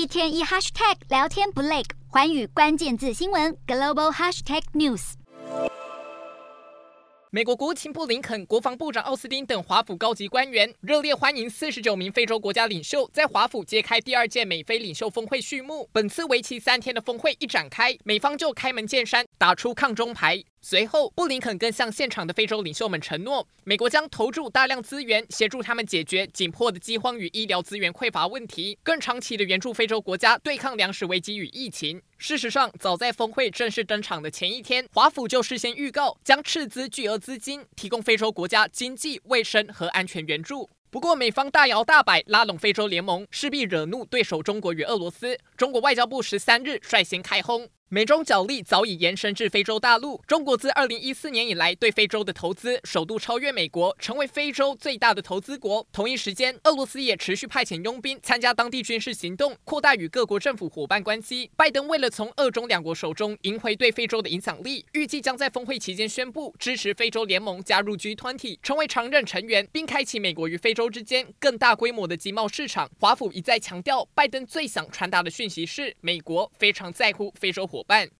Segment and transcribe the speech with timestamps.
[0.00, 5.12] 一天一 hashtag 聊天不累，寰宇关键字新闻 global hashtag news。
[7.28, 15.86] 美国国务卿布林肯、国防部长奥斯汀等华府高级官员热烈欢迎四十九名非洲国家领袖在华府揭开第二届美非领袖峰会序幕。
[15.92, 20.42] 本次为期三天的峰会一展开，美方就开门见山打出抗中牌。
[20.62, 32.02] 随后，布林肯更向现场的非洲领袖们承诺，美国将投注大量资源协助他们解决紧迫的饥荒与医疗资源匮乏问题，更长期的援助非洲国家对抗粮食危机与疫情。
[32.18, 40.68] 事实上，早在峰会正式登场的前一天，华府就事先预告将斥资巨额资金提供非洲国家经济、卫生和安全援助。
[40.90, 45.38] 不过，美方大摇大摆拉拢非洲联盟，势必惹怒对手中国与俄罗斯。
[45.56, 47.66] 中国外交部十三日率先开轰。
[47.92, 50.22] 美中角力早已延伸至非洲大陆。
[50.24, 55.84] 中国自二零一四年以来对非洲的投资首度超越美国，成为非洲最大的投资国。
[55.92, 61.50] 同一时间，俄罗斯也持续派遣佣兵参加当地军事行动，扩大与各国政府伙伴关系。
[61.56, 72.88] 拜登为了从俄中两国手中赢回对非洲的影响力，预计将在峰会期间宣布支持非洲联盟加入 G20，成为常任成员，并开启美国与非洲之间更大规模的经贸市场。
[73.00, 77.79] 华府一再强调，拜登最想传达的讯息是，美国非常在乎非洲伙。
[77.80, 78.06] 伙伴。